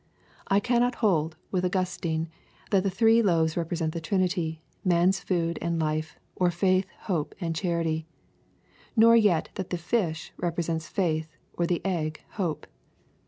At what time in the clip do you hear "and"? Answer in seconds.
5.61-5.77, 7.39-7.53